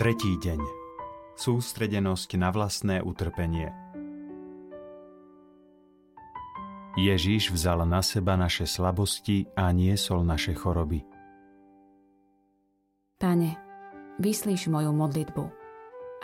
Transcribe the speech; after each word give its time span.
Tretí 0.00 0.40
deň. 0.40 0.64
Sústredenosť 1.36 2.40
na 2.40 2.48
vlastné 2.48 3.04
utrpenie. 3.04 3.68
Ježíš 6.96 7.52
vzal 7.52 7.84
na 7.84 8.00
seba 8.00 8.32
naše 8.32 8.64
slabosti 8.64 9.52
a 9.52 9.68
niesol 9.76 10.24
naše 10.24 10.56
choroby. 10.56 11.04
Pane, 13.20 13.60
vyslíš 14.16 14.72
moju 14.72 14.88
modlitbu 14.88 15.44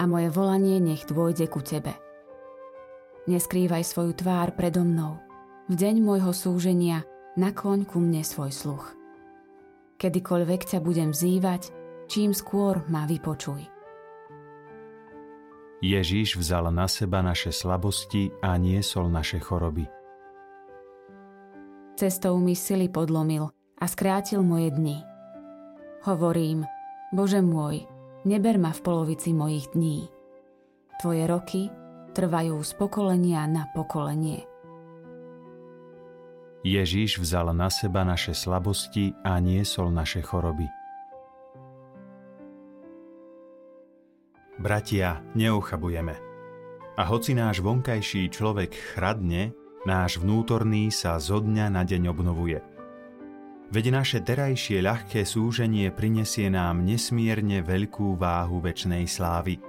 a 0.00 0.02
moje 0.08 0.32
volanie 0.32 0.80
nech 0.80 1.04
dôjde 1.04 1.44
ku 1.44 1.60
Tebe. 1.60 1.92
Neskrývaj 3.28 3.84
svoju 3.84 4.16
tvár 4.16 4.56
predo 4.56 4.88
mnou. 4.88 5.20
V 5.68 5.76
deň 5.76 6.00
môjho 6.00 6.32
súženia 6.32 7.04
nakloň 7.36 7.84
ku 7.84 8.00
mne 8.00 8.24
svoj 8.24 8.56
sluch. 8.56 8.96
Kedykoľvek 10.00 10.64
ťa 10.64 10.80
budem 10.80 11.12
vzývať, 11.12 11.76
čím 12.06 12.32
skôr 12.32 12.82
ma 12.90 13.06
vypočuj. 13.06 13.66
Ježíš 15.84 16.40
vzal 16.40 16.72
na 16.72 16.88
seba 16.88 17.20
naše 17.20 17.52
slabosti 17.52 18.32
a 18.40 18.56
niesol 18.56 19.12
naše 19.12 19.38
choroby. 19.38 19.84
Cestou 21.96 22.40
mi 22.40 22.56
sily 22.56 22.88
podlomil 22.88 23.52
a 23.76 23.84
skrátil 23.84 24.40
moje 24.40 24.72
dni. 24.72 25.04
Hovorím, 26.08 26.64
Bože 27.12 27.44
môj, 27.44 27.84
neber 28.24 28.56
ma 28.56 28.72
v 28.72 28.80
polovici 28.80 29.36
mojich 29.36 29.68
dní. 29.76 30.08
Tvoje 30.96 31.24
roky 31.28 31.68
trvajú 32.16 32.56
z 32.64 32.72
pokolenia 32.80 33.44
na 33.44 33.68
pokolenie. 33.76 34.48
Ježíš 36.64 37.20
vzal 37.20 37.52
na 37.52 37.68
seba 37.68 38.02
naše 38.02 38.32
slabosti 38.32 39.12
a 39.22 39.38
niesol 39.38 39.92
naše 39.92 40.24
choroby. 40.24 40.66
Bratia, 44.56 45.20
neuchabujeme. 45.36 46.16
A 46.96 47.02
hoci 47.04 47.36
náš 47.36 47.60
vonkajší 47.60 48.32
človek 48.32 48.72
chradne, 48.72 49.52
náš 49.84 50.16
vnútorný 50.16 50.88
sa 50.88 51.20
zo 51.20 51.44
dňa 51.44 51.68
na 51.68 51.84
deň 51.84 52.08
obnovuje. 52.08 52.58
Veď 53.68 53.84
naše 53.92 54.18
terajšie 54.22 54.80
ľahké 54.80 55.26
súženie 55.26 55.92
prinesie 55.92 56.48
nám 56.48 56.86
nesmierne 56.86 57.60
veľkú 57.60 58.16
váhu 58.16 58.62
väčšnej 58.62 59.04
slávy, 59.04 59.60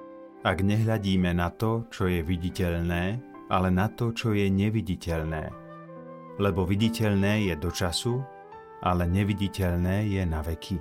ak 0.46 0.64
nehľadíme 0.64 1.34
na 1.36 1.50
to, 1.52 1.90
čo 1.92 2.08
je 2.08 2.24
viditeľné, 2.24 3.20
ale 3.52 3.68
na 3.74 3.90
to, 3.92 4.14
čo 4.14 4.32
je 4.32 4.48
neviditeľné 4.48 5.68
lebo 6.38 6.66
viditeľné 6.66 7.50
je 7.50 7.56
do 7.58 7.74
času, 7.74 8.22
ale 8.82 9.10
neviditeľné 9.10 10.06
je 10.06 10.24
na 10.24 10.46
veky. 10.46 10.78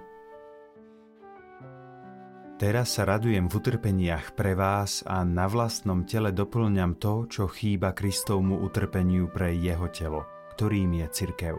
Teraz 2.57 2.97
sa 2.97 3.05
radujem 3.05 3.53
v 3.53 3.57
utrpeniach 3.61 4.33
pre 4.33 4.57
vás 4.57 5.05
a 5.05 5.21
na 5.29 5.45
vlastnom 5.45 6.09
tele 6.09 6.33
doplňam 6.33 6.97
to, 6.97 7.29
čo 7.29 7.45
chýba 7.53 7.93
Kristovmu 7.93 8.65
utrpeniu 8.65 9.29
pre 9.29 9.53
jeho 9.53 9.93
telo, 9.93 10.25
ktorým 10.57 11.05
je 11.05 11.07
cirkev. 11.13 11.57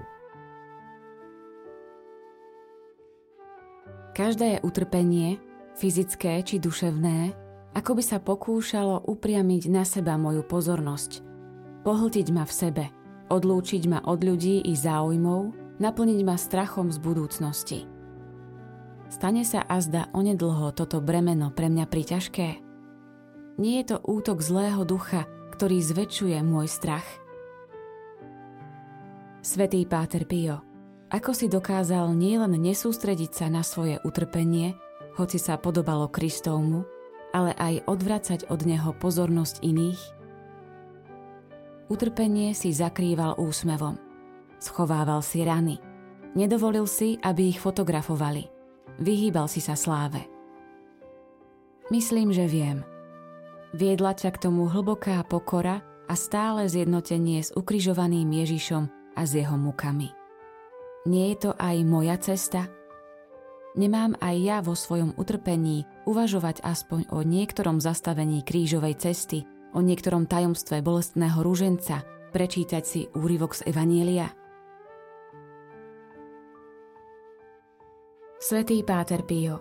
Každé 4.17 4.65
utrpenie, 4.65 5.37
fyzické 5.77 6.41
či 6.41 6.57
duševné, 6.57 7.37
ako 7.77 8.01
by 8.01 8.03
sa 8.03 8.17
pokúšalo 8.17 9.05
upriamiť 9.05 9.69
na 9.69 9.85
seba 9.85 10.17
moju 10.17 10.41
pozornosť, 10.41 11.21
pohltiť 11.85 12.27
ma 12.33 12.41
v 12.41 12.53
sebe– 12.53 12.85
odlúčiť 13.29 13.83
ma 13.91 13.99
od 14.07 14.23
ľudí 14.23 14.63
i 14.63 14.73
záujmov, 14.73 15.77
naplniť 15.83 16.19
ma 16.23 16.35
strachom 16.39 16.89
z 16.89 16.97
budúcnosti. 16.99 17.79
Stane 19.07 19.47
sa 19.47 19.63
azda 19.63 20.11
onedlho 20.11 20.75
toto 20.75 20.99
bremeno 20.99 21.47
pre 21.55 21.71
mňa 21.71 21.85
priťažké? 21.87 22.47
Nie 23.57 23.75
je 23.81 23.85
to 23.95 23.97
útok 24.03 24.43
zlého 24.43 24.83
ducha, 24.83 25.25
ktorý 25.55 25.79
zväčšuje 25.79 26.37
môj 26.43 26.67
strach? 26.67 27.07
Svetý 29.39 29.87
Páter 29.87 30.27
Pio, 30.27 30.59
ako 31.07 31.31
si 31.31 31.47
dokázal 31.47 32.11
nielen 32.19 32.59
nesústrediť 32.59 33.31
sa 33.31 33.47
na 33.47 33.63
svoje 33.63 33.95
utrpenie, 34.03 34.75
hoci 35.15 35.39
sa 35.39 35.55
podobalo 35.55 36.11
Kristovmu, 36.11 36.83
ale 37.31 37.55
aj 37.55 37.87
odvracať 37.87 38.51
od 38.51 38.59
neho 38.67 38.91
pozornosť 38.91 39.63
iných? 39.63 40.01
Utrpenie 41.87 42.51
si 42.51 42.75
zakrýval 42.75 43.39
úsmevom. 43.39 43.95
Schovával 44.59 45.23
si 45.23 45.47
rany. 45.47 45.79
Nedovolil 46.35 46.83
si, 46.83 47.15
aby 47.23 47.55
ich 47.55 47.63
fotografovali. 47.63 48.56
Vyhýbal 48.97 49.45
si 49.45 49.61
sa 49.61 49.77
sláve. 49.77 50.25
Myslím, 51.93 52.33
že 52.33 52.49
viem. 52.49 52.81
Viedla 53.71 54.17
ťa 54.17 54.33
k 54.33 54.41
tomu 54.49 54.67
hlboká 54.67 55.21
pokora 55.23 55.85
a 56.07 56.13
stále 56.17 56.65
zjednotenie 56.65 57.43
s 57.43 57.53
ukrižovaným 57.53 58.27
Ježišom 58.27 58.89
a 59.15 59.21
s 59.23 59.31
jeho 59.37 59.55
mukami. 59.55 60.11
Nie 61.07 61.31
je 61.31 61.47
to 61.47 61.51
aj 61.55 61.75
moja 61.87 62.17
cesta? 62.19 62.67
Nemám 63.77 64.17
aj 64.17 64.35
ja 64.41 64.57
vo 64.65 64.73
svojom 64.73 65.13
utrpení 65.15 65.85
uvažovať 66.09 66.65
aspoň 66.65 67.13
o 67.13 67.21
niektorom 67.21 67.77
zastavení 67.77 68.41
krížovej 68.41 68.97
cesty, 68.97 69.45
o 69.77 69.79
niektorom 69.79 70.25
tajomstve 70.25 70.81
bolestného 70.81 71.37
rúženca, 71.45 72.01
prečítať 72.33 72.83
si 72.83 73.01
úryvok 73.13 73.53
z 73.53 73.69
Evanielia? 73.69 74.33
Svetý 78.47 78.79
Páter 78.79 79.27
Pio 79.27 79.59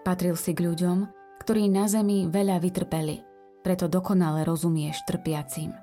patril 0.00 0.32
si 0.32 0.56
k 0.56 0.64
ľuďom, 0.64 1.12
ktorí 1.44 1.68
na 1.68 1.84
zemi 1.84 2.24
veľa 2.24 2.56
vytrpeli, 2.56 3.20
preto 3.60 3.84
dokonale 3.84 4.48
rozumieš 4.48 5.04
trpiacim. 5.04 5.76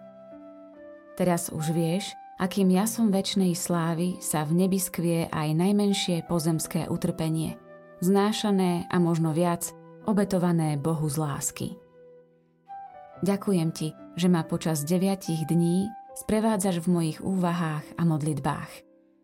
Teraz 1.13 1.53
už 1.53 1.69
vieš, 1.69 2.09
akým 2.41 2.73
jasom 2.73 3.13
väčšnej 3.13 3.53
slávy 3.53 4.17
sa 4.25 4.41
v 4.41 4.57
nebi 4.57 4.81
skvie 4.81 5.29
aj 5.29 5.53
najmenšie 5.53 6.25
pozemské 6.25 6.89
utrpenie, 6.89 7.61
znášané 8.01 8.89
a 8.89 8.97
možno 8.97 9.37
viac 9.37 9.69
obetované 10.09 10.81
Bohu 10.81 11.05
z 11.05 11.21
lásky. 11.21 11.67
Ďakujem 13.21 13.69
ti, 13.69 13.93
že 14.17 14.33
ma 14.33 14.41
počas 14.41 14.81
deviatich 14.81 15.45
dní 15.45 15.85
sprevádzaš 16.17 16.81
v 16.81 16.87
mojich 16.89 17.19
úvahách 17.21 17.85
a 17.85 18.01
modlitbách. 18.01 18.71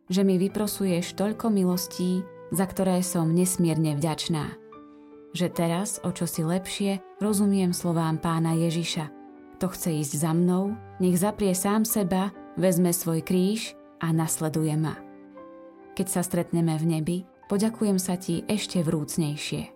Že 0.05 0.21
mi 0.21 0.37
vyprosuješ 0.37 1.17
toľko 1.17 1.49
milostí, 1.49 2.21
za 2.53 2.65
ktoré 2.65 3.03
som 3.03 3.31
nesmierne 3.31 3.97
vďačná. 3.97 4.55
Že 5.35 5.47
teraz, 5.53 5.99
o 6.01 6.09
čo 6.15 6.25
si 6.25 6.41
lepšie, 6.41 7.03
rozumiem 7.19 7.75
slovám 7.75 8.17
pána 8.17 8.55
Ježiša. 8.55 9.11
To 9.57 9.67
chce 9.69 10.01
ísť 10.01 10.13
za 10.21 10.31
mnou, 10.31 10.77
nech 11.01 11.17
zaprie 11.17 11.51
sám 11.51 11.83
seba, 11.83 12.31
vezme 12.55 12.93
svoj 12.93 13.25
kríž 13.25 13.73
a 13.99 14.13
nasleduje 14.13 14.73
ma. 14.77 14.95
Keď 15.97 16.07
sa 16.07 16.21
stretneme 16.21 16.77
v 16.77 16.85
nebi, 16.85 17.17
poďakujem 17.49 17.97
sa 17.97 18.15
ti 18.15 18.45
ešte 18.45 18.85
vrúcnejšie. 18.85 19.73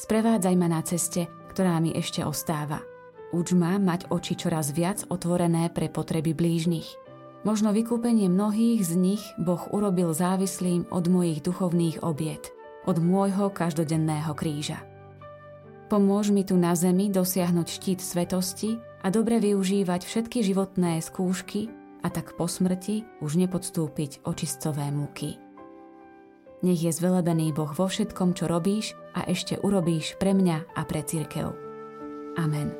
Sprevádzaj 0.00 0.54
ma 0.56 0.68
na 0.70 0.80
ceste, 0.86 1.26
ktorá 1.50 1.76
mi 1.82 1.92
ešte 1.92 2.22
ostáva– 2.22 2.80
Uč 3.30 3.54
ma 3.54 3.78
mať 3.78 4.10
oči 4.10 4.34
čoraz 4.34 4.74
viac 4.74 5.06
otvorené 5.06 5.70
pre 5.70 5.86
potreby 5.86 6.34
blížnych. 6.34 7.09
Možno 7.40 7.72
vykúpenie 7.72 8.28
mnohých 8.28 8.84
z 8.84 8.92
nich 9.00 9.24
Boh 9.40 9.64
urobil 9.72 10.12
závislým 10.12 10.84
od 10.92 11.08
mojich 11.08 11.40
duchovných 11.40 12.04
obiet, 12.04 12.52
od 12.84 13.00
môjho 13.00 13.48
každodenného 13.48 14.36
kríža. 14.36 14.84
Pomôž 15.88 16.30
mi 16.30 16.44
tu 16.44 16.60
na 16.60 16.76
zemi 16.76 17.08
dosiahnuť 17.08 17.66
štít 17.66 18.00
svetosti 18.04 18.78
a 19.00 19.08
dobre 19.08 19.40
využívať 19.40 20.04
všetky 20.04 20.44
životné 20.44 21.00
skúšky 21.00 21.72
a 22.04 22.08
tak 22.12 22.36
po 22.36 22.44
smrti 22.44 23.08
už 23.24 23.40
nepodstúpiť 23.40 24.22
očistové 24.28 24.92
múky. 24.92 25.40
Nech 26.60 26.80
je 26.84 26.92
zvelebený 26.92 27.56
Boh 27.56 27.72
vo 27.72 27.88
všetkom, 27.88 28.36
čo 28.36 28.44
robíš 28.44 28.92
a 29.16 29.24
ešte 29.24 29.56
urobíš 29.56 30.20
pre 30.20 30.36
mňa 30.36 30.76
a 30.76 30.80
pre 30.84 31.00
církev. 31.00 31.56
Amen. 32.36 32.79